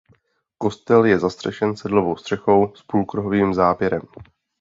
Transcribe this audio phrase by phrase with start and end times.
[0.57, 4.01] Kostel je zastřešen sedlovou střechou s půlkruhovým závěrem.